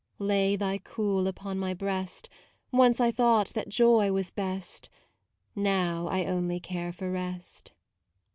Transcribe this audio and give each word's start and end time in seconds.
Lay 0.17 0.55
thy 0.55 0.79
cool 0.79 1.27
upon 1.27 1.59
my 1.59 1.75
breast: 1.75 2.27
Once 2.71 2.99
I 2.99 3.11
thought 3.11 3.49
that 3.49 3.69
joy 3.69 4.11
was 4.11 4.31
best, 4.31 4.89
Now 5.55 6.07
I 6.07 6.25
only 6.25 6.59
care 6.59 6.91
for 6.91 7.11
rest. 7.11 7.71